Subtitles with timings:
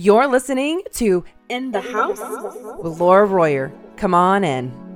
[0.00, 2.20] You're listening to In the House
[2.80, 3.72] with Laura Royer.
[3.96, 4.87] Come on in.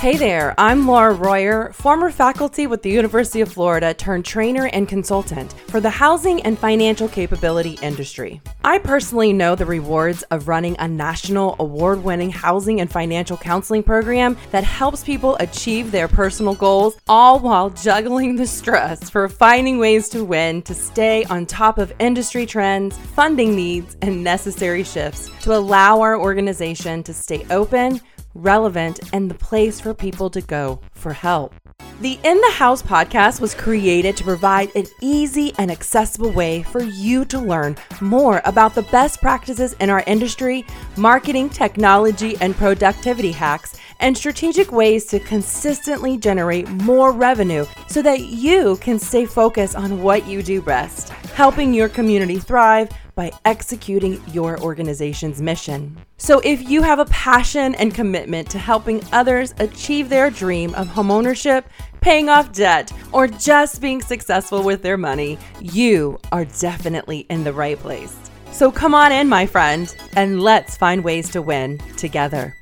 [0.00, 4.88] Hey there, I'm Laura Royer, former faculty with the University of Florida turned trainer and
[4.88, 8.40] consultant for the housing and financial capability industry.
[8.64, 13.82] I personally know the rewards of running a national award winning housing and financial counseling
[13.82, 19.76] program that helps people achieve their personal goals, all while juggling the stress for finding
[19.76, 25.28] ways to win to stay on top of industry trends, funding needs, and necessary shifts
[25.42, 28.00] to allow our organization to stay open
[28.34, 31.54] relevant, and the place for people to go for help.
[32.00, 36.82] The In the House podcast was created to provide an easy and accessible way for
[36.82, 40.64] you to learn more about the best practices in our industry,
[40.96, 48.20] marketing, technology, and productivity hacks, and strategic ways to consistently generate more revenue so that
[48.20, 54.22] you can stay focused on what you do best, helping your community thrive by executing
[54.32, 55.96] your organization's mission.
[56.16, 60.88] So, if you have a passion and commitment to helping others achieve their dream of
[60.88, 61.64] homeownership,
[62.00, 67.52] paying off debt, or just being successful with their money, you are definitely in the
[67.52, 68.16] right place.
[68.52, 72.54] So, come on in, my friend, and let's find ways to win together.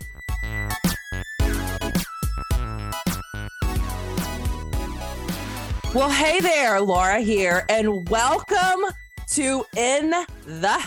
[5.99, 8.85] Well, hey there, Laura here, and welcome
[9.33, 10.15] to In
[10.47, 10.79] the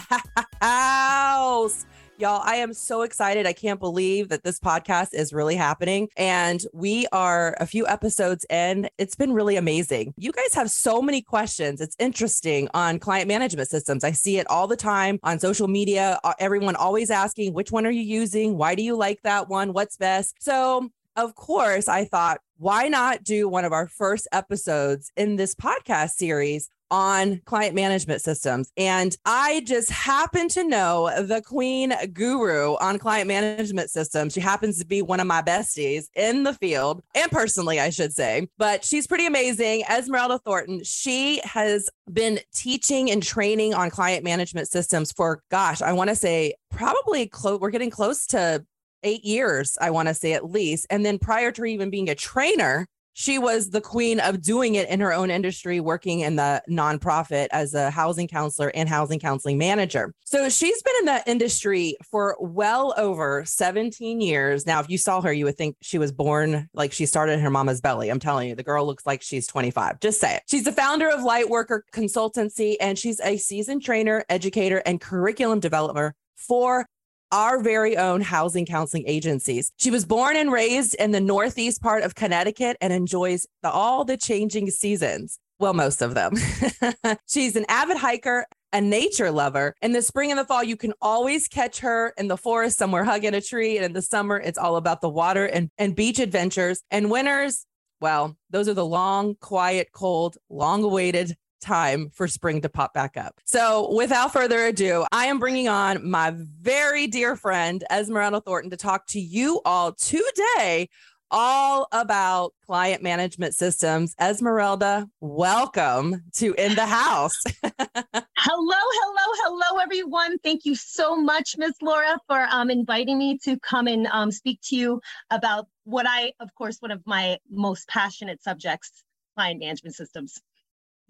[0.62, 1.86] House.
[2.18, 3.46] Y'all, I am so excited.
[3.46, 6.08] I can't believe that this podcast is really happening.
[6.16, 8.88] And we are a few episodes in.
[8.98, 10.14] It's been really amazing.
[10.16, 11.82] You guys have so many questions.
[11.82, 14.06] It's interesting on client management systems.
[14.06, 16.22] I see it all the time on social media.
[16.24, 18.56] Uh, everyone always asking, which one are you using?
[18.56, 19.74] Why do you like that one?
[19.74, 20.36] What's best?
[20.40, 25.56] So, of course, I thought, why not do one of our first episodes in this
[25.56, 28.70] podcast series on client management systems.
[28.78, 34.34] And I just happen to know the queen guru on client management systems.
[34.34, 38.14] She happens to be one of my besties in the field and personally, I should
[38.14, 39.84] say, but she's pretty amazing.
[39.90, 45.94] Esmeralda Thornton, she has been teaching and training on client management systems for, gosh, I
[45.94, 48.66] want to say probably close, we're getting close to
[49.04, 50.88] eight years, I want to say at least.
[50.90, 54.88] And then prior to even being a trainer, she was the queen of doing it
[54.90, 59.58] in her own industry, working in the nonprofit as a housing counselor and housing counseling
[59.58, 60.14] manager.
[60.24, 64.66] So she's been in the industry for well over 17 years.
[64.66, 67.40] Now, if you saw her, you would think she was born like she started in
[67.42, 68.10] her mama's belly.
[68.10, 70.00] I'm telling you, the girl looks like she's 25.
[70.00, 70.44] Just say it.
[70.48, 76.16] She's the founder of Lightworker Consultancy, and she's a seasoned trainer, educator, and curriculum developer
[76.36, 76.88] for
[77.32, 79.72] our very own housing counseling agencies.
[79.78, 84.06] She was born and raised in the northeast part of Connecticut and enjoys the, all
[84.06, 85.40] the changing seasons.
[85.60, 86.34] Well, most of them.
[87.28, 89.76] She's an avid hiker, a nature lover.
[89.82, 93.04] In the spring and the fall, you can always catch her in the forest somewhere
[93.04, 93.78] hugging a tree.
[93.78, 96.82] And in the summer, it's all about the water and, and beach adventures.
[96.90, 97.66] And winters,
[98.00, 103.18] well, those are the long, quiet, cold, long awaited time for spring to pop back
[103.18, 103.40] up.
[103.46, 108.78] So, without further ado, I am bringing on my very dear friend, Esmeralda Thornton, to
[108.78, 110.90] talk to you all today
[111.32, 114.14] all about client management systems.
[114.20, 117.34] Esmeralda, welcome to In the House.
[117.64, 120.38] hello, hello, hello, everyone.
[120.40, 124.60] Thank you so much, Miss Laura, for um, inviting me to come and um, speak
[124.66, 128.92] to you about what I, of course, one of my most passionate subjects
[129.36, 130.42] client management systems.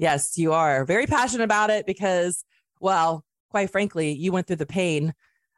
[0.02, 2.44] Yes, you are very passionate about it because,
[2.80, 5.14] well, quite frankly, you went through the pain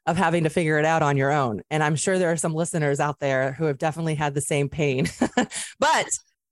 [0.05, 1.61] of having to figure it out on your own.
[1.71, 4.67] And I'm sure there are some listeners out there who have definitely had the same
[4.67, 5.07] pain.
[5.79, 6.07] but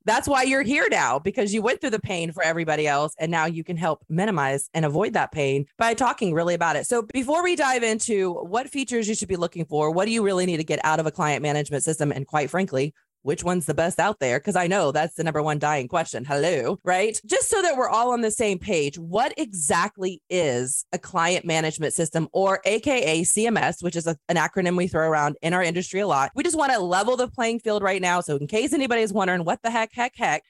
[0.05, 3.29] that's why you're here now because you went through the pain for everybody else and
[3.29, 6.87] now you can help minimize and avoid that pain by talking really about it.
[6.87, 10.23] So before we dive into what features you should be looking for, what do you
[10.23, 12.93] really need to get out of a client management system and quite frankly,
[13.23, 14.39] which one's the best out there?
[14.39, 16.25] Because I know that's the number one dying question.
[16.25, 17.19] Hello, right?
[17.25, 21.93] Just so that we're all on the same page, what exactly is a client management
[21.93, 25.99] system or AKA CMS, which is a, an acronym we throw around in our industry
[25.99, 26.31] a lot?
[26.35, 28.21] We just want to level the playing field right now.
[28.21, 30.43] So, in case anybody is wondering what the heck, heck, heck,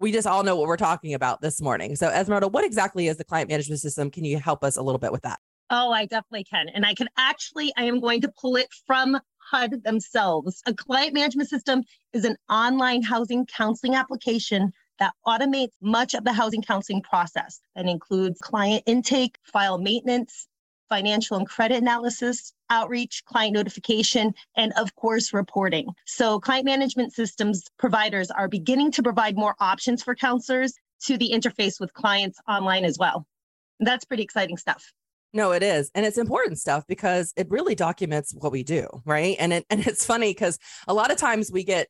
[0.00, 1.96] we just all know what we're talking about this morning.
[1.96, 4.10] So, Esmeralda, what exactly is the client management system?
[4.10, 5.38] Can you help us a little bit with that?
[5.70, 6.68] Oh, I definitely can.
[6.70, 9.18] And I can actually, I am going to pull it from
[9.50, 10.62] HUD themselves.
[10.66, 16.32] A client management system is an online housing counseling application that automates much of the
[16.32, 20.48] housing counseling process and includes client intake, file maintenance,
[20.88, 25.86] financial and credit analysis, outreach, client notification, and of course, reporting.
[26.06, 30.74] So, client management systems providers are beginning to provide more options for counselors
[31.04, 33.26] to the interface with clients online as well.
[33.80, 34.92] That's pretty exciting stuff.
[35.32, 35.90] No, it is.
[35.94, 39.36] And it's important stuff because it really documents what we do, right?
[39.38, 41.88] And it, and it's funny because a lot of times we get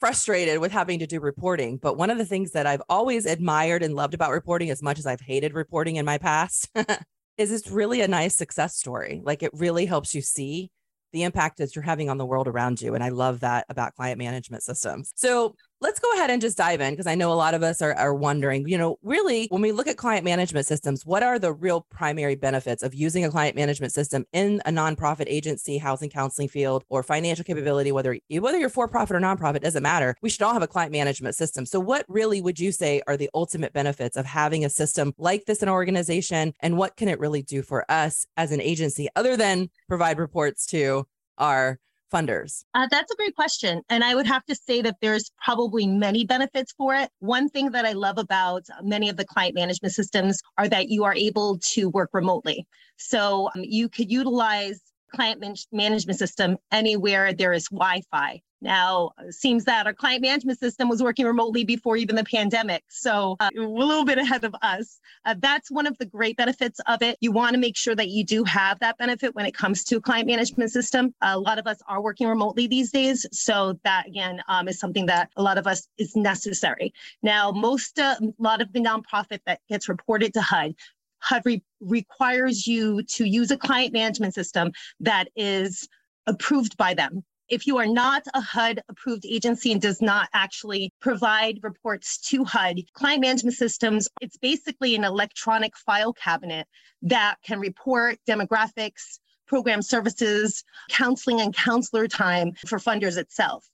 [0.00, 3.82] frustrated with having to do reporting, but one of the things that I've always admired
[3.82, 6.70] and loved about reporting as much as I've hated reporting in my past
[7.36, 9.20] is it's really a nice success story.
[9.24, 10.70] Like it really helps you see
[11.12, 12.94] the impact that you're having on the world around you.
[12.94, 15.12] And I love that about client management systems.
[15.16, 17.80] So let's go ahead and just dive in because I know a lot of us
[17.80, 21.38] are, are wondering, you know, really, when we look at client management systems, what are
[21.38, 26.10] the real primary benefits of using a client management system in a nonprofit agency, housing
[26.10, 30.16] counseling field, or financial capability, whether, whether you're for profit or nonprofit, doesn't matter.
[30.22, 31.64] We should all have a client management system.
[31.64, 35.44] So, what really would you say are the ultimate benefits of having a system like
[35.44, 36.54] this in an organization?
[36.60, 40.66] And what can it really do for us as an agency other than provide reports
[40.66, 41.06] to
[41.38, 41.78] our
[42.12, 42.64] funders?
[42.74, 43.82] Uh, that's a great question.
[43.88, 47.10] And I would have to say that there's probably many benefits for it.
[47.20, 51.04] One thing that I love about many of the client management systems are that you
[51.04, 52.66] are able to work remotely.
[52.96, 54.80] So um, you could utilize
[55.14, 58.42] client man- management system anywhere there is Wi-Fi.
[58.60, 62.82] Now, seems that our client management system was working remotely before even the pandemic.
[62.88, 64.98] So, uh, a little bit ahead of us.
[65.24, 67.16] Uh, that's one of the great benefits of it.
[67.20, 70.00] You want to make sure that you do have that benefit when it comes to
[70.00, 71.14] client management system.
[71.22, 73.26] a lot of us are working remotely these days.
[73.32, 76.92] So, that again um, is something that a lot of us is necessary.
[77.22, 80.74] Now, most, uh, a lot of the nonprofit that gets reported to HUD
[81.20, 85.88] HUD re- requires you to use a client management system that is
[86.26, 87.24] approved by them.
[87.48, 92.44] If you are not a HUD approved agency and does not actually provide reports to
[92.44, 96.66] HUD, client management systems, it's basically an electronic file cabinet
[97.00, 103.66] that can report demographics, program services, counseling and counselor time for funders itself.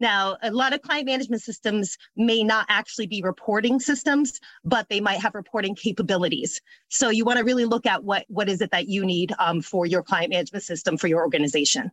[0.00, 4.98] Now, a lot of client management systems may not actually be reporting systems, but they
[4.98, 6.58] might have reporting capabilities.
[6.88, 9.60] So you want to really look at what, what is it that you need um,
[9.60, 11.90] for your client management system for your organization.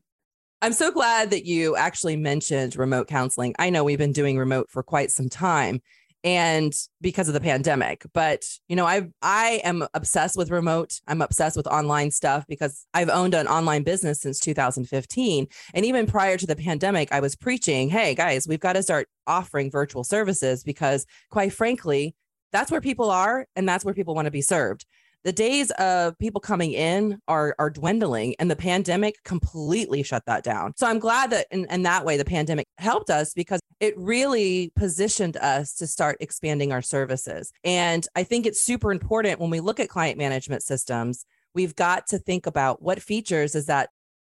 [0.62, 3.54] I'm so glad that you actually mentioned remote counseling.
[3.60, 5.82] I know we've been doing remote for quite some time
[6.24, 11.00] and because of the pandemic but you know i i am obsessed with remote.
[11.08, 16.08] I'm obsessed with online stuff because i've owned an online business since 2015 and even
[16.08, 20.04] prior to the pandemic i was preaching hey guys we've got to start offering virtual
[20.04, 22.16] services because quite frankly
[22.52, 24.88] that's where people are and that's where people want to be served
[25.28, 30.42] the days of people coming in are are dwindling and the pandemic completely shut that
[30.42, 30.72] down.
[30.78, 34.72] So i'm glad that in, in that way the pandemic helped us because it really
[34.78, 37.52] positioned us to start expanding our services.
[37.66, 42.08] And i think it's super important when we look at client management systems we've got
[42.08, 43.90] to think about what features does that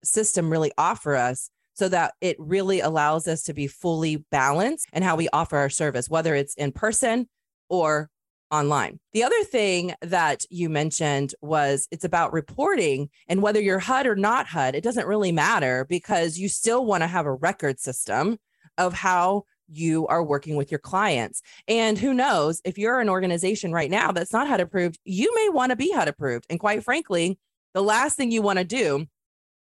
[0.03, 5.03] system really offer us so that it really allows us to be fully balanced and
[5.03, 7.27] how we offer our service whether it's in person
[7.69, 8.09] or
[8.51, 8.99] online.
[9.13, 14.15] The other thing that you mentioned was it's about reporting and whether you're HUD or
[14.15, 18.37] not HUD, it doesn't really matter because you still want to have a record system
[18.77, 21.41] of how you are working with your clients.
[21.67, 25.49] And who knows, if you're an organization right now that's not HUD approved, you may
[25.49, 26.45] want to be HUD approved.
[26.49, 27.37] And quite frankly,
[27.73, 29.05] the last thing you want to do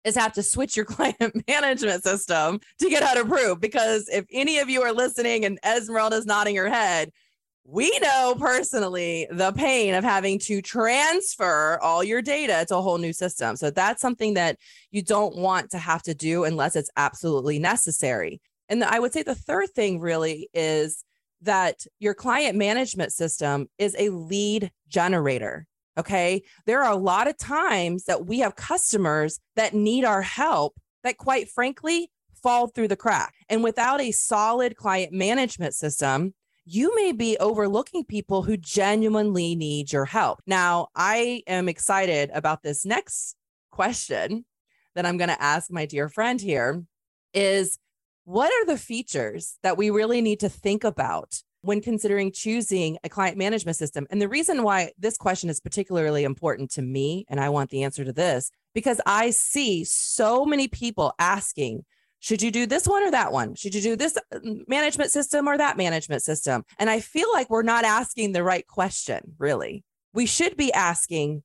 [0.05, 3.61] is have to switch your client management system to get HUD approved.
[3.61, 7.11] Because if any of you are listening and Esmeralda's nodding her head,
[7.65, 12.99] we know personally the pain of having to transfer all your data to a whole
[12.99, 13.57] new system.
[13.57, 14.59] So that's something that
[14.91, 18.41] you don't want to have to do unless it's absolutely necessary.
[18.69, 21.05] And I would say the third thing really is
[21.43, 25.67] that your client management system is a lead generator.
[25.99, 26.43] Okay.
[26.67, 31.19] There are a lot of times that we have customers that need our help that,
[31.19, 32.11] quite frankly,
[32.43, 33.35] fall through the crack.
[33.49, 39.93] And without a solid client management system, you may be overlooking people who genuinely need
[39.93, 40.41] your help.
[40.47, 43.37] Now, I am excited about this next
[43.71, 44.45] question
[44.95, 46.85] that I'm going to ask my dear friend here
[47.35, 47.79] is
[48.25, 53.09] what are the features that we really need to think about when considering choosing a
[53.09, 54.07] client management system?
[54.11, 57.83] And the reason why this question is particularly important to me, and I want the
[57.83, 61.85] answer to this, because I see so many people asking
[62.23, 63.57] should you do this one or that one?
[63.57, 64.39] Should you do this uh,
[64.69, 66.63] management system or that management system?
[66.79, 69.85] And I feel like we're not asking the right question, really.
[70.15, 71.43] We should be asking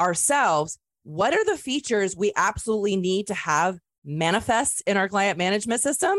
[0.00, 5.82] ourselves what are the features we absolutely need to have manifest in our client management
[5.82, 6.16] system?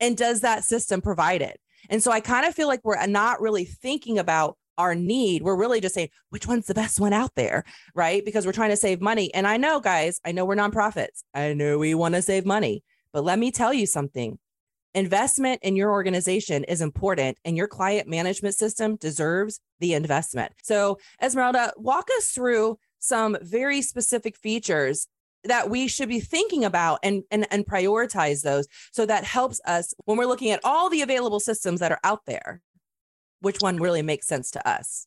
[0.00, 1.60] And does that system provide it?
[1.90, 5.42] And so I kind of feel like we're not really thinking about our need.
[5.42, 7.64] We're really just saying, which one's the best one out there?
[7.94, 8.24] Right.
[8.24, 9.32] Because we're trying to save money.
[9.34, 11.22] And I know, guys, I know we're nonprofits.
[11.34, 12.82] I know we want to save money.
[13.14, 14.38] But let me tell you something
[14.94, 20.52] Investment in your organization is important, and your client management system deserves the investment.
[20.62, 25.08] So, Esmeralda, walk us through some very specific features
[25.42, 29.92] that we should be thinking about and, and and prioritize those so that helps us
[30.04, 32.62] when we're looking at all the available systems that are out there
[33.40, 35.06] which one really makes sense to us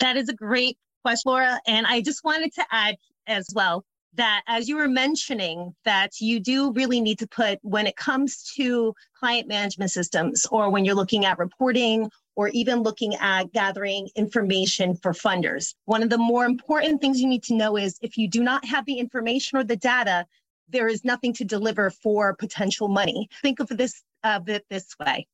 [0.00, 2.96] that is a great question laura and i just wanted to add
[3.28, 3.84] as well
[4.18, 8.52] that as you were mentioning that you do really need to put when it comes
[8.56, 14.08] to client management systems or when you're looking at reporting or even looking at gathering
[14.14, 18.18] information for funders one of the more important things you need to know is if
[18.18, 20.26] you do not have the information or the data
[20.68, 23.28] there is nothing to deliver for potential money.
[23.42, 25.26] Think of this of uh, this way.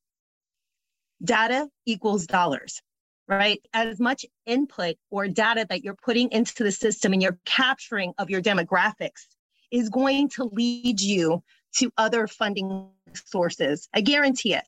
[1.22, 2.82] Data equals dollars
[3.28, 3.60] right?
[3.72, 8.30] As much input or data that you're putting into the system and you're capturing of
[8.30, 9.26] your demographics
[9.70, 11.42] is going to lead you
[11.76, 13.88] to other funding sources.
[13.94, 14.64] I guarantee it.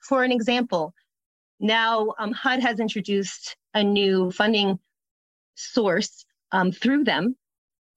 [0.00, 0.94] For an example,
[1.60, 4.78] now um, HUD has introduced a new funding
[5.54, 7.36] source um, through them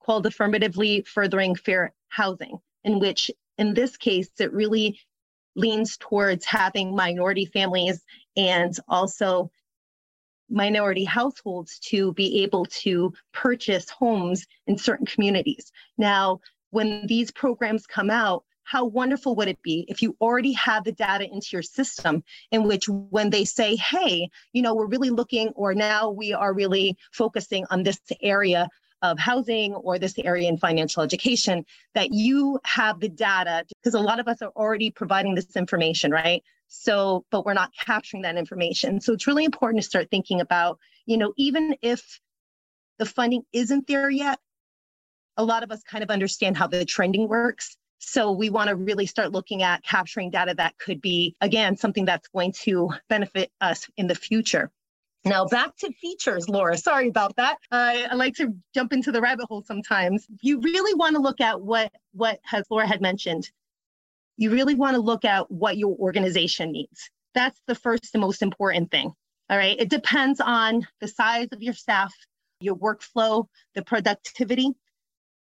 [0.04, 4.98] called Affirmatively Furthering Fair Housing, in which, in this case, it really
[5.54, 8.02] leans towards having minority families
[8.36, 9.50] and also
[10.52, 15.72] minority households to be able to purchase homes in certain communities.
[15.98, 16.40] Now,
[16.70, 20.92] when these programs come out, how wonderful would it be if you already have the
[20.92, 25.48] data into your system in which when they say hey you know we're really looking
[25.56, 28.68] or now we are really focusing on this area
[29.02, 34.00] of housing or this area in financial education that you have the data because a
[34.00, 38.36] lot of us are already providing this information right so, but we're not capturing that
[38.36, 39.00] information.
[39.00, 42.18] So it's really important to start thinking about, you know, even if
[42.98, 44.38] the funding isn't there yet,
[45.36, 47.76] a lot of us kind of understand how the trending works.
[47.98, 52.06] So we want to really start looking at capturing data that could be, again, something
[52.06, 54.70] that's going to benefit us in the future.
[55.24, 56.76] Now back to features, Laura.
[56.76, 57.58] Sorry about that.
[57.70, 60.26] Uh, I like to jump into the rabbit hole sometimes.
[60.40, 63.50] You really want to look at what what has Laura had mentioned
[64.36, 67.10] you really want to look at what your organization needs.
[67.34, 69.12] That's the first and most important thing.
[69.50, 69.78] All right.
[69.78, 72.14] It depends on the size of your staff,
[72.60, 74.72] your workflow, the productivity.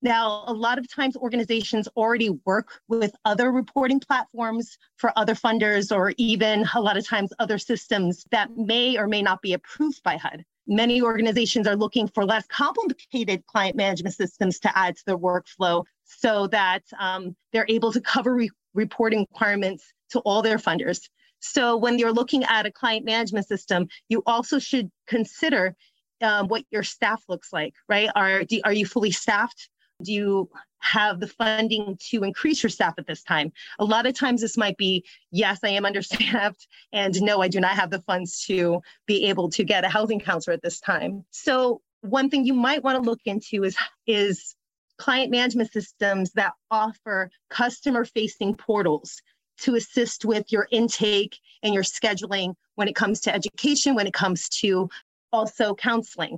[0.01, 5.95] Now, a lot of times organizations already work with other reporting platforms for other funders,
[5.95, 10.01] or even a lot of times other systems that may or may not be approved
[10.01, 10.43] by HUD.
[10.65, 15.83] Many organizations are looking for less complicated client management systems to add to their workflow
[16.03, 20.99] so that um, they're able to cover re- reporting requirements to all their funders.
[21.39, 25.75] So when you're looking at a client management system, you also should consider
[26.21, 28.09] um, what your staff looks like, right?
[28.15, 29.69] Are, do, are you fully staffed?
[30.03, 30.49] Do you
[30.79, 33.51] have the funding to increase your staff at this time?
[33.79, 37.59] A lot of times this might be, yes, I am understaffed, and no, I do
[37.59, 41.25] not have the funds to be able to get a housing counselor at this time.
[41.31, 43.75] So one thing you might want to look into is,
[44.07, 44.55] is
[45.01, 49.19] client management systems that offer customer facing portals
[49.57, 54.13] to assist with your intake and your scheduling when it comes to education, when it
[54.13, 54.87] comes to
[55.33, 56.37] also counseling.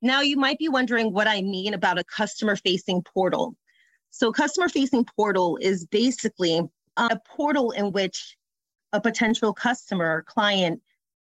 [0.00, 3.56] Now, you might be wondering what I mean about a customer facing portal.
[4.10, 6.60] So, customer facing portal is basically
[6.96, 8.36] a portal in which
[8.92, 10.80] a potential customer or client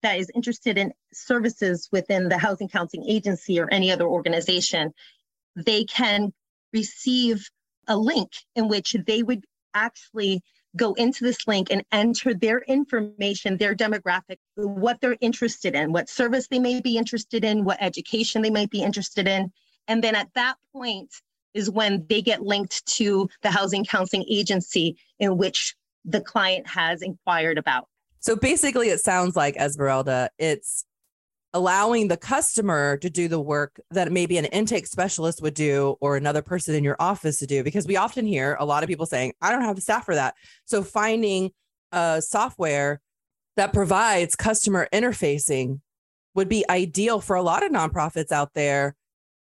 [0.03, 4.93] that is interested in services within the housing counseling agency or any other organization
[5.57, 6.33] they can
[6.73, 7.49] receive
[7.89, 10.43] a link in which they would actually
[10.77, 16.09] go into this link and enter their information, their demographic, what they're interested in, what
[16.09, 19.53] service they may be interested in, what education they might be interested in.
[19.89, 21.13] And then at that point
[21.55, 25.75] is when they get linked to the housing counseling agency in which
[26.05, 27.89] the client has inquired about.
[28.21, 30.85] So basically, it sounds like Esmeralda, it's
[31.55, 36.17] allowing the customer to do the work that maybe an intake specialist would do or
[36.17, 39.05] another person in your office to do because we often hear a lot of people
[39.05, 40.35] saying i don't have the staff for that.
[40.65, 41.51] So finding
[41.93, 43.01] a software
[43.57, 45.81] that provides customer interfacing
[46.35, 48.97] would be ideal for a lot of nonprofits out there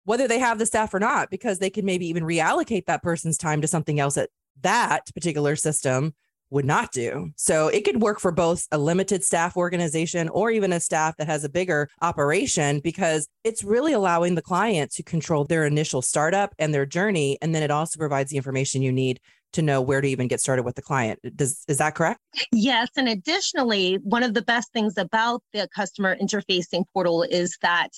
[0.05, 3.39] whether they have the staff or not because they can maybe even reallocate that person's
[3.39, 4.31] time to something else at
[4.63, 6.15] that particular system
[6.51, 7.31] would not do.
[7.37, 11.27] So it could work for both a limited staff organization or even a staff that
[11.27, 16.55] has a bigger operation because it's really allowing the client to control their initial startup
[16.59, 17.39] and their journey.
[17.41, 19.21] And then it also provides the information you need
[19.53, 21.19] to know where to even get started with the client.
[21.37, 22.21] Does is that correct?
[22.53, 27.91] Yes, and additionally, one of the best things about the customer interfacing portal is that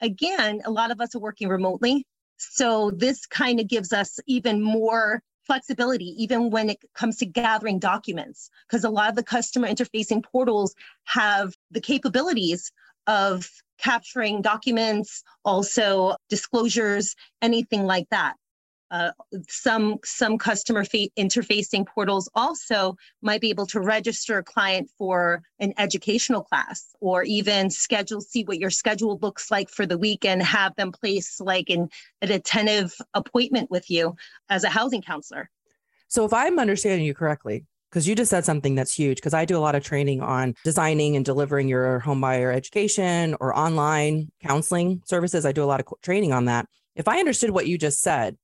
[0.00, 2.06] again, a lot of us are working remotely.
[2.38, 7.78] So this kind of gives us even more flexibility even when it comes to gathering
[7.78, 10.74] documents because a lot of the customer interfacing portals
[11.04, 12.72] have the capabilities
[13.06, 13.48] of
[13.78, 18.34] capturing documents also disclosures anything like that
[18.90, 19.10] uh,
[19.48, 25.42] some some customer fa- interfacing portals also might be able to register a client for
[25.58, 30.24] an educational class or even schedule see what your schedule looks like for the week
[30.24, 31.88] and have them place like an,
[32.22, 34.14] an attentive appointment with you
[34.48, 35.50] as a housing counselor.
[36.08, 39.44] So if i'm understanding you correctly because you just said something that's huge because i
[39.44, 44.30] do a lot of training on designing and delivering your home buyer education or online
[44.42, 45.44] counseling services.
[45.44, 46.66] I do a lot of training on that.
[46.94, 48.36] If i understood what you just said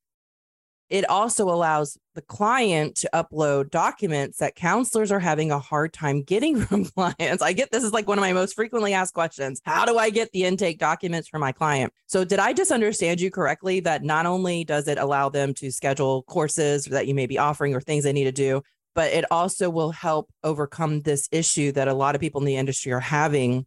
[0.93, 6.23] it also allows the client to upload documents that counselors are having a hard time
[6.23, 7.43] getting from clients.
[7.43, 9.63] I get this is like one of my most frequently asked questions.
[9.65, 11.95] How do I get the intake documents for my client?
[12.07, 15.73] So, did I just understand you correctly that not only does it allow them to
[15.73, 18.61] schedule courses that you may be offering or things they need to do,
[18.95, 22.57] but it also will help overcome this issue that a lot of people in the
[22.57, 23.65] industry are having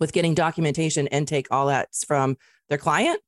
[0.00, 2.38] with getting documentation intake, all that's from
[2.70, 3.20] their client?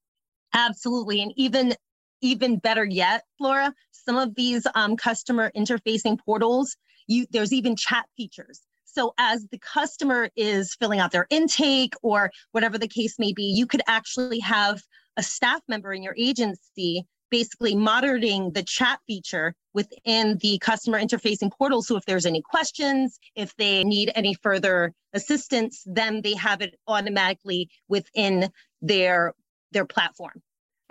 [0.55, 1.21] Absolutely.
[1.21, 1.75] And even
[2.21, 8.07] even better yet, Laura, some of these um, customer interfacing portals, you there's even chat
[8.17, 8.61] features.
[8.85, 13.45] So as the customer is filling out their intake or whatever the case may be,
[13.45, 14.83] you could actually have
[15.17, 21.53] a staff member in your agency basically monitoring the chat feature within the customer interfacing
[21.53, 21.83] portal.
[21.83, 26.75] So if there's any questions, if they need any further assistance, then they have it
[26.87, 29.35] automatically within their
[29.73, 30.43] their platform.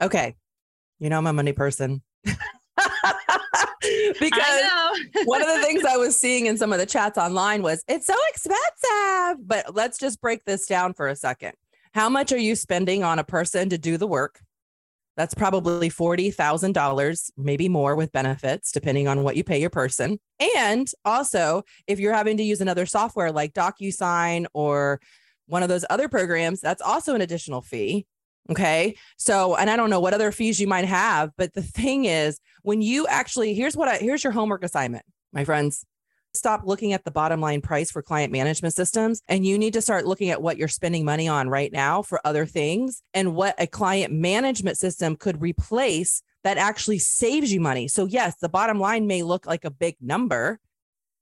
[0.01, 0.35] Okay.
[0.99, 2.01] You know, I'm a money person.
[4.19, 4.61] because
[5.25, 8.07] one of the things I was seeing in some of the chats online was it's
[8.07, 9.47] so expensive.
[9.47, 11.53] But let's just break this down for a second.
[11.93, 14.39] How much are you spending on a person to do the work?
[15.15, 20.19] That's probably $40,000, maybe more with benefits, depending on what you pay your person.
[20.55, 25.01] And also, if you're having to use another software like DocuSign or
[25.47, 28.05] one of those other programs, that's also an additional fee.
[28.49, 28.95] Okay.
[29.17, 32.39] So, and I don't know what other fees you might have, but the thing is,
[32.63, 35.85] when you actually, here's what I, here's your homework assignment, my friends.
[36.33, 39.21] Stop looking at the bottom line price for client management systems.
[39.27, 42.21] And you need to start looking at what you're spending money on right now for
[42.25, 47.87] other things and what a client management system could replace that actually saves you money.
[47.87, 50.59] So, yes, the bottom line may look like a big number,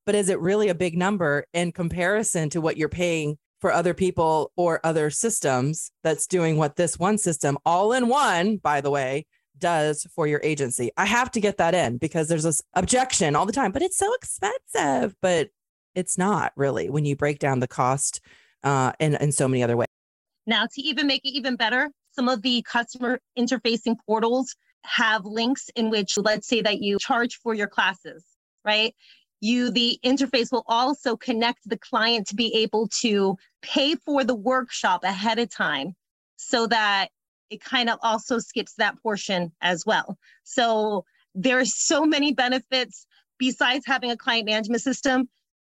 [0.06, 3.94] but is it really a big number in comparison to what you're paying for other
[3.94, 8.92] people or other systems that's doing what this one system, all in one, by the
[8.92, 9.26] way,
[9.58, 10.92] does for your agency.
[10.98, 13.98] I have to get that in because there's this objection all the time, but it's
[13.98, 15.16] so expensive.
[15.22, 15.50] But
[15.96, 18.20] it's not really when you break down the cost
[18.64, 19.88] uh, in, in so many other ways.
[20.46, 25.70] Now, to even make it even better, some of the customer interfacing portals have links
[25.76, 28.24] in which, let's say that you charge for your classes,
[28.64, 28.94] right?
[29.46, 34.36] You the interface will also connect the client to be able to pay for the
[34.36, 35.96] workshop ahead of time
[36.36, 37.10] so that
[37.50, 40.18] it kind of also skips that portion as well.
[40.44, 41.06] So
[41.36, 43.06] there are so many benefits
[43.38, 45.30] besides having a client management system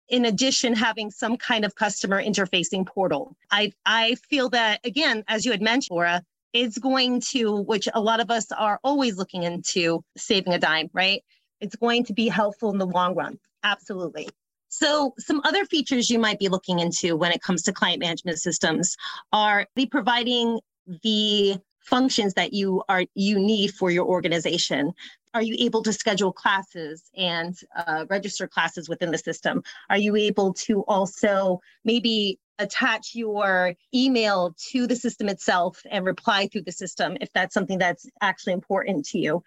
[0.09, 3.35] in addition having some kind of customer interfacing portal.
[3.51, 7.99] I i feel that again as you had mentioned laura it's going to which a
[7.99, 11.21] lot of us are always looking into saving a dime right?
[11.59, 13.39] It's going to be helpful in the long run.
[13.63, 14.27] Absolutely.
[14.69, 18.39] So, some other features you might be looking into when it comes to client management
[18.39, 18.95] systems
[19.31, 20.59] are the providing
[21.03, 24.93] the functions that you are you need for your organization.
[25.33, 29.63] Are you able to schedule classes and uh, register classes within the system?
[29.89, 36.47] Are you able to also maybe attach your email to the system itself and reply
[36.47, 39.43] through the system if that's something that's actually important to you?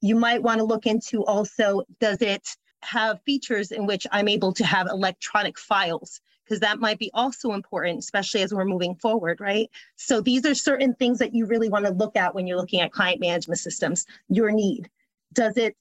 [0.00, 4.52] You might want to look into also does it have features in which I'm able
[4.54, 9.40] to have electronic files because that might be also important, especially as we're moving forward,
[9.40, 9.70] right?
[9.96, 12.80] So these are certain things that you really want to look at when you're looking
[12.80, 14.06] at client management systems.
[14.28, 14.90] Your need.
[15.32, 15.76] Does it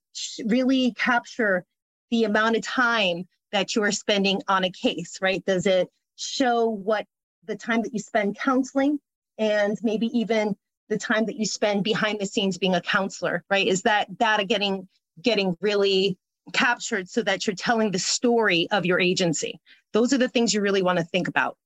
[0.46, 1.66] really capture
[2.10, 5.44] the amount of time that you're spending on a case, right?
[5.46, 7.06] Does it show what
[7.46, 9.00] the time that you spend counseling
[9.38, 10.56] and maybe even
[10.90, 13.66] the time that you spend behind the scenes being a counselor, right?
[13.66, 14.88] Is that data getting
[15.22, 16.18] getting really
[16.54, 19.60] captured so that you're telling the story of your agency?
[19.93, 21.58] Those are the things you really want to think about.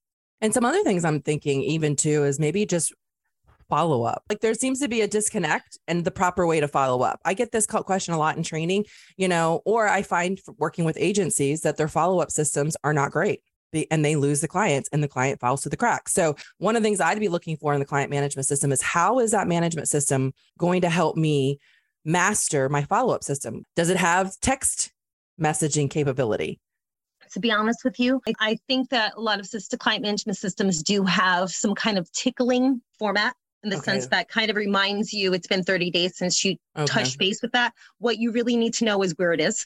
[0.41, 2.93] And some other things I'm thinking even too is maybe just
[3.69, 4.23] follow up.
[4.29, 7.19] Like there seems to be a disconnect and the proper way to follow up.
[7.25, 8.85] I get this question a lot in training,
[9.17, 13.11] you know, or I find working with agencies that their follow up systems are not
[13.11, 13.41] great
[13.91, 16.13] and they lose the clients and the client falls through the cracks.
[16.13, 18.81] So, one of the things I'd be looking for in the client management system is
[18.81, 21.59] how is that management system going to help me
[22.05, 23.63] master my follow up system?
[23.75, 24.91] Does it have text
[25.41, 26.59] messaging capability?
[27.31, 30.83] To be honest with you, I think that a lot of system client management systems
[30.83, 33.93] do have some kind of tickling format in the okay.
[33.93, 36.85] sense that kind of reminds you it's been 30 days since you okay.
[36.85, 37.73] touched base with that.
[37.97, 39.65] What you really need to know is where it is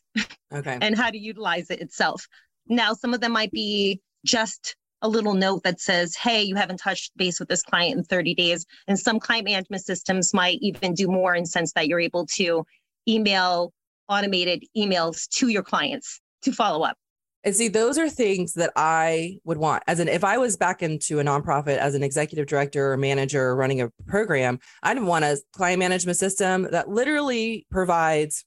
[0.54, 0.78] okay.
[0.82, 2.28] and how to utilize it itself.
[2.68, 6.78] Now, some of them might be just a little note that says, hey, you haven't
[6.78, 8.66] touched base with this client in 30 days.
[8.88, 12.66] And some client management systems might even do more in sense that you're able to
[13.08, 13.74] email
[14.08, 16.98] automated emails to your clients to follow up.
[17.46, 19.84] And see, those are things that I would want.
[19.88, 23.56] As an, if I was back into a nonprofit as an executive director or manager
[23.56, 28.44] running a program, I'd want a client management system that literally provides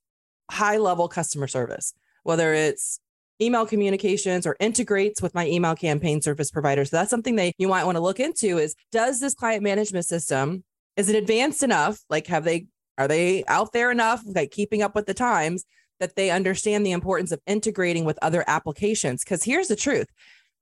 [0.51, 3.01] high level customer service, whether it's
[3.40, 6.85] email communications or integrates with my email campaign service provider.
[6.85, 10.05] So that's something that you might want to look into is does this client management
[10.05, 10.64] system
[10.97, 11.99] is it advanced enough?
[12.11, 12.66] Like have they
[12.99, 15.64] are they out there enough like keeping up with the times
[16.01, 19.25] that they understand the importance of integrating with other applications?
[19.25, 20.09] Cuz here's the truth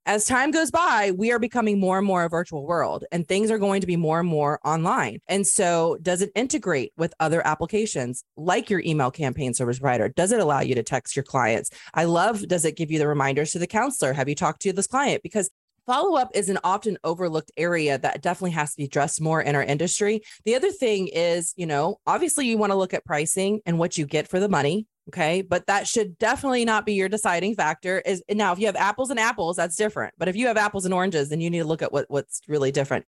[0.07, 3.51] as time goes by, we are becoming more and more a virtual world and things
[3.51, 5.21] are going to be more and more online.
[5.29, 10.09] And so, does it integrate with other applications like your email campaign service provider?
[10.09, 11.71] Does it allow you to text your clients?
[11.95, 14.13] I love, does it give you the reminders to the counselor?
[14.13, 15.23] Have you talked to this client?
[15.23, 15.51] Because
[15.87, 19.55] follow up is an often overlooked area that definitely has to be addressed more in
[19.55, 20.21] our industry.
[20.45, 23.99] The other thing is, you know, obviously you want to look at pricing and what
[23.99, 24.87] you get for the money.
[25.11, 25.43] Okay.
[25.43, 27.99] But that should definitely not be your deciding factor.
[27.99, 30.15] Is now, if you have apples and apples, that's different.
[30.19, 32.41] But if you have apples and oranges, then you need to look at what, what's
[32.47, 33.05] really different.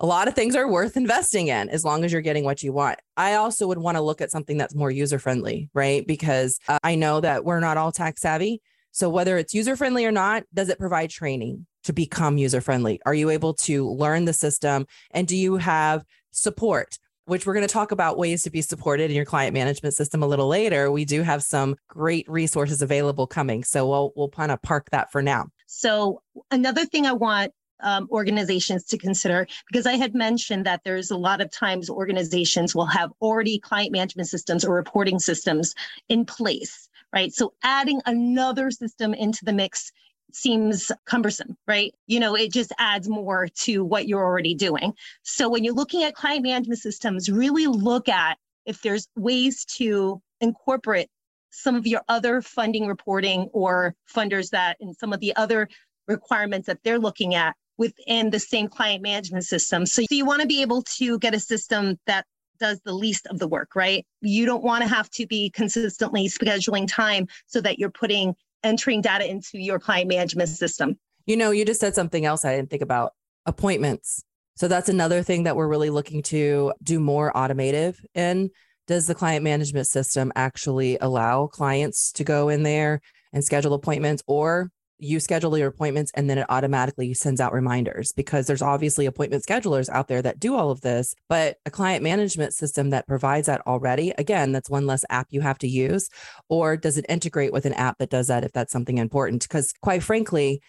[0.00, 2.70] A lot of things are worth investing in as long as you're getting what you
[2.70, 2.98] want.
[3.16, 6.06] I also would want to look at something that's more user friendly, right?
[6.06, 8.60] Because uh, I know that we're not all tech savvy.
[8.92, 13.00] So whether it's user friendly or not, does it provide training to become user friendly?
[13.06, 14.86] Are you able to learn the system?
[15.12, 16.98] And do you have support?
[17.28, 20.22] Which we're going to talk about ways to be supported in your client management system
[20.22, 20.90] a little later.
[20.90, 23.64] We do have some great resources available coming.
[23.64, 25.48] So we'll we'll kind of park that for now.
[25.66, 31.10] So another thing I want um, organizations to consider because I had mentioned that there's
[31.10, 35.74] a lot of times organizations will have already client management systems or reporting systems
[36.08, 37.32] in place, right?
[37.32, 39.92] So adding another system into the mix
[40.32, 41.94] seems cumbersome, right?
[42.06, 44.92] You know, it just adds more to what you're already doing.
[45.22, 50.20] So when you're looking at client management systems, really look at if there's ways to
[50.40, 51.08] incorporate
[51.50, 55.68] some of your other funding reporting or funders that and some of the other
[56.06, 59.86] requirements that they're looking at within the same client management system.
[59.86, 62.26] So you want to be able to get a system that
[62.58, 64.04] does the least of the work, right?
[64.20, 69.00] You don't want to have to be consistently scheduling time so that you're putting entering
[69.00, 70.98] data into your client management system.
[71.26, 73.12] You know, you just said something else I didn't think about
[73.46, 74.22] appointments.
[74.56, 78.50] So that's another thing that we're really looking to do more automative in.
[78.86, 83.00] Does the client management system actually allow clients to go in there
[83.32, 88.12] and schedule appointments or you schedule your appointments and then it automatically sends out reminders
[88.12, 92.02] because there's obviously appointment schedulers out there that do all of this but a client
[92.02, 96.08] management system that provides that already again that's one less app you have to use
[96.48, 99.42] or does it integrate with an app that does that if that's something important?
[99.42, 100.60] Because quite frankly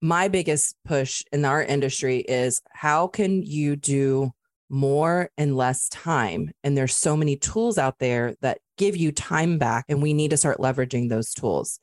[0.00, 4.30] my biggest push in our industry is how can you do
[4.70, 6.50] more in less time?
[6.62, 10.30] And there's so many tools out there that give you time back and we need
[10.30, 11.80] to start leveraging those tools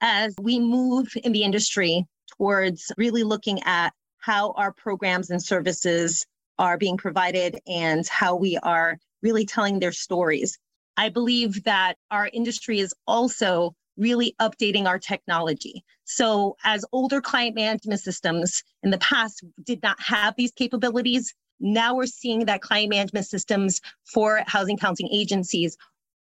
[0.00, 2.04] as we move in the industry
[2.36, 6.26] towards really looking at how our programs and services
[6.58, 10.58] are being provided and how we are really telling their stories.
[10.96, 15.84] I believe that our industry is also really updating our technology.
[16.04, 21.94] So, as older client management systems in the past did not have these capabilities, now
[21.94, 25.76] we're seeing that client management systems for housing counseling agencies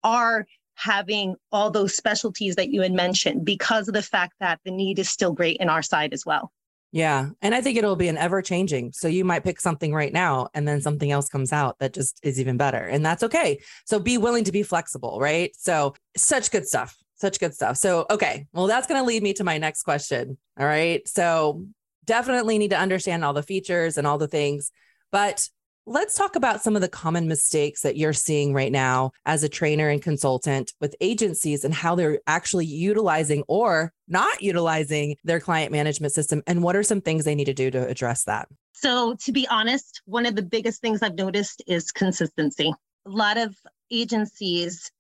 [0.03, 0.47] are
[0.79, 4.99] having all those specialties that you had mentioned because of the fact that the need
[5.01, 6.53] is still great in our side as well.
[6.93, 7.31] Yeah.
[7.43, 8.93] And I think it'll be an ever changing.
[8.93, 12.21] So you might pick something right now and then something else comes out that just
[12.23, 12.79] is even better.
[12.79, 13.61] And that's okay.
[13.87, 15.51] So be willing to be flexible, right?
[15.57, 16.97] So such good stuff.
[17.17, 17.77] Such good stuff.
[17.77, 18.47] So, okay.
[18.53, 20.38] Well, that's going to lead me to my next question.
[20.59, 21.07] All right.
[21.09, 21.67] So
[22.05, 24.71] definitely need to understand all the features and all the things.
[25.11, 25.49] But
[25.90, 29.48] Let's talk about some of the common mistakes that you're seeing right now as a
[29.48, 35.72] trainer and consultant with agencies and how they're actually utilizing or not utilizing their client
[35.72, 36.42] management system.
[36.46, 38.48] And what are some things they need to do to address that?
[38.74, 42.70] So, to be honest, one of the biggest things I've noticed is consistency.
[43.07, 43.57] A lot of
[43.90, 44.92] agencies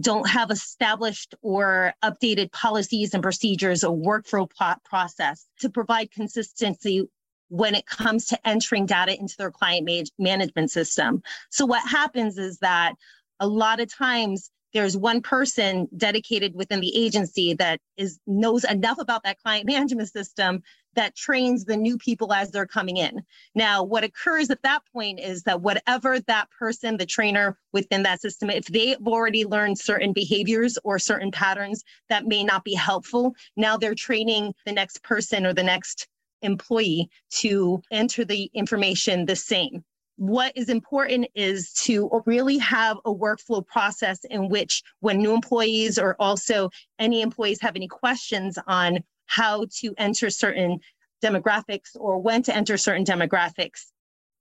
[0.00, 4.48] don't have established or updated policies and procedures or workflow
[4.84, 7.06] process to provide consistency
[7.48, 11.22] when it comes to entering data into their client management system.
[11.50, 12.94] So what happens is that
[13.40, 18.98] a lot of times there's one person dedicated within the agency that is knows enough
[18.98, 20.62] about that client management system
[20.94, 23.22] that trains the new people as they're coming in.
[23.54, 28.20] Now, what occurs at that point is that whatever that person, the trainer within that
[28.20, 33.34] system, if they've already learned certain behaviors or certain patterns that may not be helpful,
[33.56, 36.08] now they're training the next person or the next
[36.42, 39.84] employee to enter the information the same.
[40.16, 45.98] What is important is to really have a workflow process in which when new employees
[45.98, 50.80] or also any employees have any questions on how to enter certain
[51.22, 53.86] demographics or when to enter certain demographics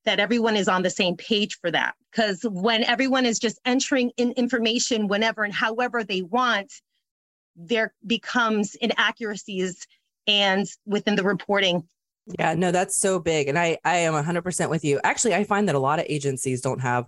[0.06, 1.94] that everyone is on the same page for that.
[2.12, 6.72] Because when everyone is just entering in information whenever and however they want
[7.58, 9.88] there becomes inaccuracies
[10.28, 11.84] and within the reporting
[12.38, 13.48] yeah, no, that's so big.
[13.48, 15.00] And I, I am 100% with you.
[15.04, 17.06] Actually, I find that a lot of agencies don't have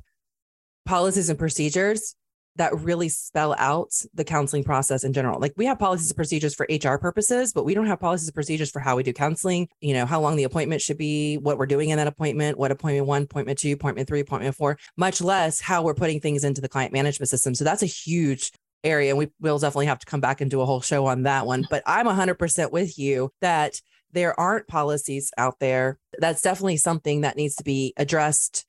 [0.85, 2.15] policies and procedures
[2.55, 5.39] that really spell out the counseling process in general.
[5.39, 8.35] Like we have policies and procedures for HR purposes, but we don't have policies and
[8.35, 11.57] procedures for how we do counseling, you know, how long the appointment should be, what
[11.57, 15.21] we're doing in that appointment, what appointment one, appointment two, appointment three, appointment four, much
[15.21, 17.55] less how we're putting things into the client management system.
[17.55, 18.51] So that's a huge
[18.83, 19.11] area.
[19.11, 21.45] And we will definitely have to come back and do a whole show on that
[21.45, 21.65] one.
[21.69, 25.99] But I'm 100% with you that there aren't policies out there.
[26.17, 28.65] That's definitely something that needs to be addressed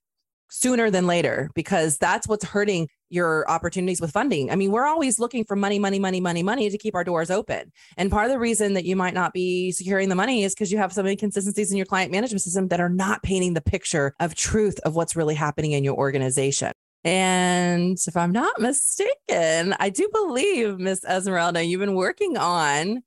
[0.51, 4.51] sooner than later because that's what's hurting your opportunities with funding.
[4.51, 7.31] I mean, we're always looking for money, money, money, money, money to keep our doors
[7.31, 7.73] open.
[7.97, 10.71] And part of the reason that you might not be securing the money is because
[10.71, 14.15] you have some inconsistencies in your client management system that are not painting the picture
[14.21, 16.73] of truth of what's really happening in your organization.
[17.03, 23.03] And if I'm not mistaken, I do believe, Miss Esmeralda, you've been working on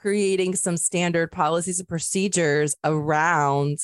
[0.00, 3.78] creating some standard policies and procedures around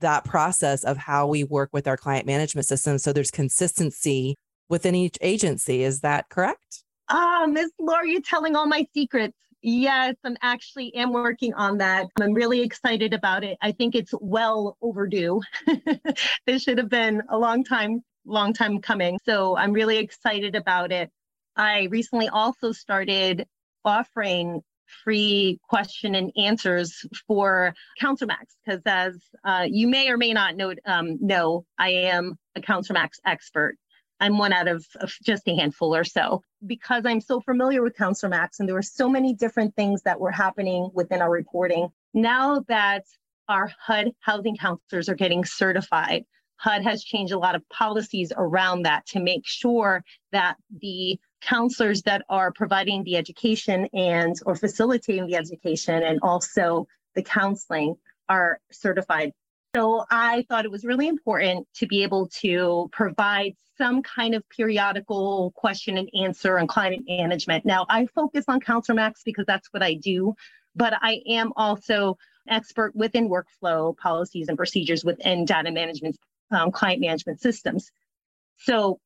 [0.00, 2.98] that process of how we work with our client management system.
[2.98, 4.36] So there's consistency
[4.68, 5.82] within each agency.
[5.82, 6.84] Is that correct?
[7.08, 9.36] Ah miss laura you're telling all my secrets.
[9.62, 12.06] Yes i'm actually am working on that.
[12.20, 13.58] I'm really excited about it.
[13.60, 15.40] I think it's well overdue.
[16.46, 20.92] This should have been a long time long time coming so i'm really excited about
[20.92, 21.10] it
[21.56, 23.46] i recently also started
[23.84, 24.62] offering
[25.04, 27.74] free question and answers for
[28.26, 32.92] Max because as uh, you may or may not know, um, know, I am a
[32.92, 33.76] Max expert.
[34.22, 37.96] I'm one out of, of, just a handful or so because I'm so familiar with
[38.28, 41.88] Max and there were so many different things that were happening within our reporting.
[42.12, 43.04] Now that
[43.48, 46.24] our HUD housing counselors are getting certified,
[46.60, 52.02] HUD has changed a lot of policies around that to make sure that the counselors
[52.02, 57.94] that are providing the education and or facilitating the education and also the counseling
[58.28, 59.32] are certified.
[59.74, 64.46] So I thought it was really important to be able to provide some kind of
[64.50, 67.64] periodical question and answer on client management.
[67.64, 70.34] Now I focus on Counselor Max because that's what I do,
[70.76, 72.18] but I am also
[72.48, 76.18] expert within workflow policies and procedures within data management,
[76.50, 77.90] um, client management systems.
[78.58, 78.98] So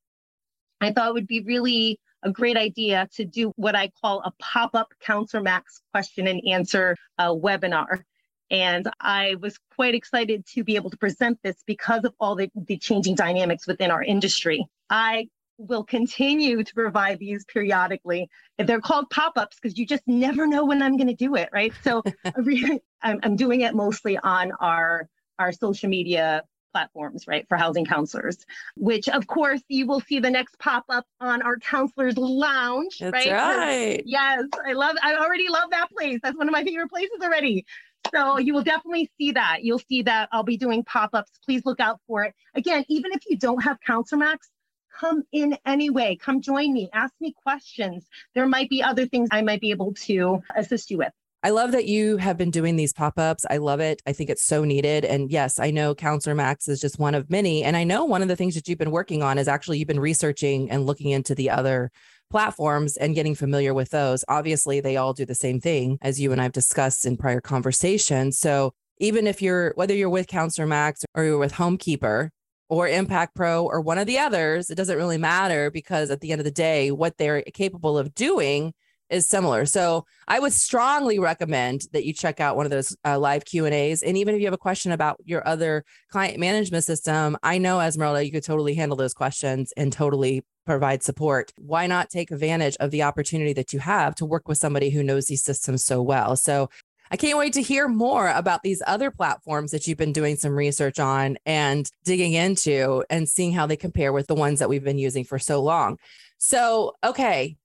[0.80, 4.32] I thought it would be really a great idea to do what I call a
[4.38, 8.02] pop up Counselor Max question and answer uh, webinar.
[8.50, 12.50] And I was quite excited to be able to present this because of all the,
[12.54, 14.66] the changing dynamics within our industry.
[14.90, 15.28] I
[15.58, 18.28] will continue to provide these periodically.
[18.58, 21.48] They're called pop ups because you just never know when I'm going to do it,
[21.52, 21.72] right?
[21.82, 26.42] So I'm, I'm doing it mostly on our our social media
[26.74, 28.44] platforms, right, for housing counselors,
[28.76, 33.12] which of course you will see the next pop up on our counselors lounge, That's
[33.12, 33.32] right?
[33.32, 34.02] right.
[34.04, 36.18] Yes, I love, I already love that place.
[36.20, 37.64] That's one of my favorite places already.
[38.12, 39.58] So you will definitely see that.
[39.62, 41.30] You'll see that I'll be doing pop ups.
[41.44, 42.34] Please look out for it.
[42.54, 44.50] Again, even if you don't have Counselor Max,
[44.98, 46.18] come in anyway.
[46.20, 46.90] Come join me.
[46.92, 48.04] Ask me questions.
[48.34, 51.12] There might be other things I might be able to assist you with.
[51.44, 53.44] I love that you have been doing these pop ups.
[53.50, 54.00] I love it.
[54.06, 55.04] I think it's so needed.
[55.04, 57.62] And yes, I know Counselor Max is just one of many.
[57.62, 59.86] And I know one of the things that you've been working on is actually you've
[59.86, 61.90] been researching and looking into the other
[62.30, 64.24] platforms and getting familiar with those.
[64.26, 68.38] Obviously, they all do the same thing, as you and I've discussed in prior conversations.
[68.38, 72.30] So even if you're, whether you're with Counselor Max or you're with Homekeeper,
[72.70, 76.32] or Impact Pro or one of the others, it doesn't really matter because at the
[76.32, 78.72] end of the day, what they're capable of doing
[79.10, 79.66] is similar.
[79.66, 83.66] So I would strongly recommend that you check out one of those uh, live Q
[83.66, 84.02] and A's.
[84.02, 87.80] And even if you have a question about your other client management system, I know
[87.80, 91.52] Esmeralda, you could totally handle those questions and totally provide support.
[91.58, 95.02] Why not take advantage of the opportunity that you have to work with somebody who
[95.02, 96.36] knows these systems so well?
[96.36, 96.70] So
[97.10, 100.56] I can't wait to hear more about these other platforms that you've been doing some
[100.56, 104.82] research on and digging into and seeing how they compare with the ones that we've
[104.82, 105.98] been using for so long.
[106.38, 107.56] So, okay,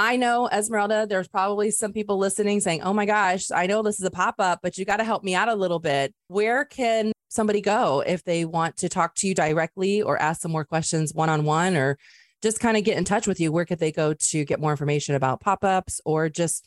[0.00, 4.00] I know, Esmeralda, there's probably some people listening saying, Oh my gosh, I know this
[4.00, 6.14] is a pop up, but you got to help me out a little bit.
[6.28, 10.52] Where can somebody go if they want to talk to you directly or ask some
[10.52, 11.98] more questions one on one or
[12.40, 13.52] just kind of get in touch with you?
[13.52, 16.66] Where could they go to get more information about pop ups or just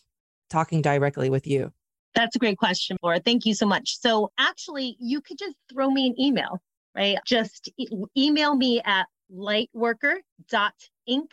[0.51, 1.73] talking directly with you?
[2.13, 3.19] That's a great question, Laura.
[3.19, 3.99] Thank you so much.
[3.99, 6.61] So, actually, you could just throw me an email,
[6.95, 7.17] right?
[7.25, 11.31] Just e- email me at lightworker.inc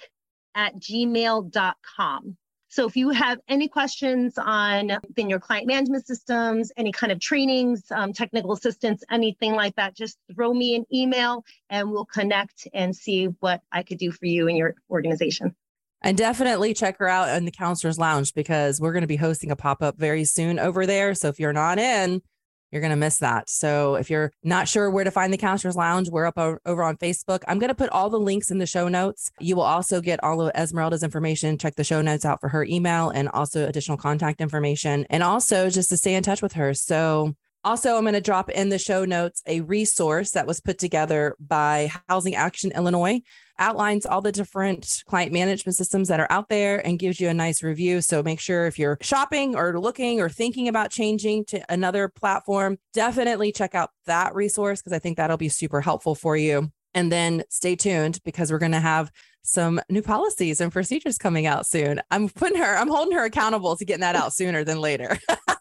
[0.55, 2.37] at gmail.com.
[2.73, 7.19] So if you have any questions on in your client management systems, any kind of
[7.19, 12.69] trainings, um, technical assistance, anything like that, just throw me an email and we'll connect
[12.73, 15.57] and see what I could do for you and your organization.
[16.03, 19.51] And definitely check her out in the counselor's lounge because we're going to be hosting
[19.51, 21.15] a pop up very soon over there.
[21.15, 22.23] So if you're not in,
[22.71, 23.51] you're going to miss that.
[23.51, 26.97] So if you're not sure where to find the Counselors Lounge, we're up over on
[26.97, 27.43] Facebook.
[27.49, 29.31] I'm going to put all the links in the show notes.
[29.41, 31.59] You will also get all of Esmeralda's information.
[31.59, 35.71] Check the show notes out for her email and also additional contact information and also
[35.71, 36.75] just to stay in touch with her.
[36.75, 40.79] So also, I'm going to drop in the show notes a resource that was put
[40.79, 43.21] together by Housing Action Illinois,
[43.59, 47.35] outlines all the different client management systems that are out there and gives you a
[47.35, 48.01] nice review.
[48.01, 52.79] So make sure if you're shopping or looking or thinking about changing to another platform,
[52.95, 56.73] definitely check out that resource because I think that'll be super helpful for you.
[56.95, 61.47] And then stay tuned because we're going to have some new policies and procedures coming
[61.47, 62.01] out soon.
[62.11, 65.19] I'm putting her, I'm holding her accountable to getting that out sooner than later.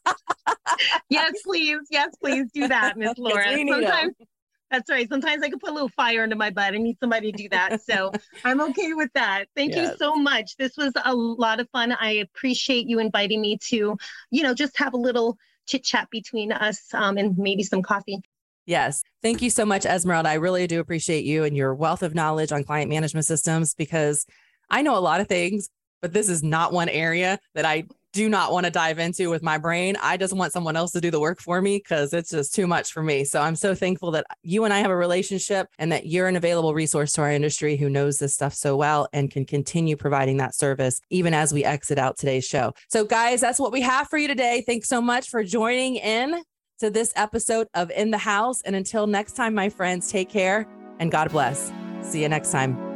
[1.09, 1.79] yes, please.
[1.89, 3.55] Yes, please do that, Miss Laura.
[3.55, 4.13] Sometimes
[4.71, 5.09] that's right.
[5.09, 6.73] Sometimes I can put a little fire under my butt.
[6.73, 7.81] I need somebody to do that.
[7.81, 8.11] So
[8.43, 9.45] I'm okay with that.
[9.55, 9.91] Thank yes.
[9.91, 10.57] you so much.
[10.57, 11.91] This was a lot of fun.
[11.99, 13.97] I appreciate you inviting me to,
[14.29, 15.37] you know, just have a little
[15.67, 18.19] chit chat between us um, and maybe some coffee.
[18.65, 19.01] Yes.
[19.23, 20.29] Thank you so much, Esmeralda.
[20.29, 24.27] I really do appreciate you and your wealth of knowledge on client management systems because
[24.69, 25.69] I know a lot of things,
[26.03, 29.43] but this is not one area that I do not want to dive into with
[29.43, 29.95] my brain.
[30.01, 32.67] I just want someone else to do the work for me because it's just too
[32.67, 33.23] much for me.
[33.23, 36.35] So I'm so thankful that you and I have a relationship and that you're an
[36.35, 40.37] available resource to our industry who knows this stuff so well and can continue providing
[40.37, 42.73] that service even as we exit out today's show.
[42.89, 44.63] So, guys, that's what we have for you today.
[44.65, 46.41] Thanks so much for joining in
[46.79, 48.61] to this episode of In the House.
[48.63, 50.67] And until next time, my friends, take care
[50.99, 51.71] and God bless.
[52.01, 52.88] See you next time.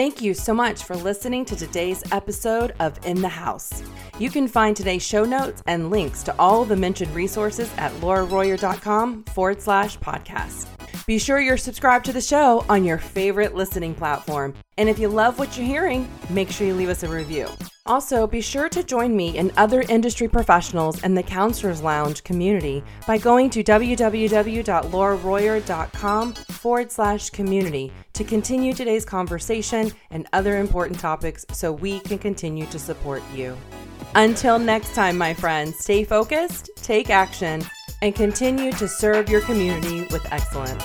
[0.00, 3.82] Thank you so much for listening to today's episode of In the House.
[4.18, 9.24] You can find today's show notes and links to all the mentioned resources at lauraroyer.com
[9.24, 10.79] forward slash podcast.
[11.10, 14.54] Be sure you're subscribed to the show on your favorite listening platform.
[14.78, 17.48] And if you love what you're hearing, make sure you leave us a review.
[17.84, 22.84] Also, be sure to join me and other industry professionals in the Counselors Lounge community
[23.08, 31.44] by going to www.lauraroyer.com forward slash community to continue today's conversation and other important topics
[31.50, 33.56] so we can continue to support you.
[34.14, 37.64] Until next time, my friends, stay focused, take action,
[38.02, 40.82] and continue to serve your community with excellence.